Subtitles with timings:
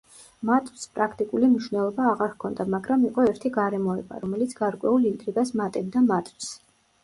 [0.49, 6.53] მატჩს პრაქტიკული მნიშვნელობა აღარ ჰქონდა მაგრამ იყო ერთი გარემოება, რომელიც გარკვეულ ინტრიგას მატებდა მატჩს.